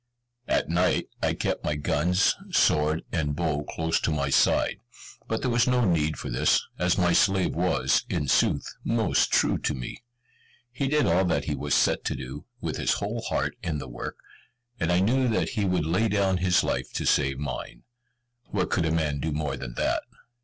[0.47, 4.79] At night, I kept my guns, sword, and bow close to my side;
[5.27, 9.59] but there was no need for this, as my slave was, in sooth, most true
[9.59, 10.03] to me.
[10.71, 13.87] He did all that he was set to do, with his whole heart in the
[13.87, 14.17] work;
[14.79, 17.83] and I knew that he would lay down his life to save mine.
[18.45, 20.01] What could a man do more than that?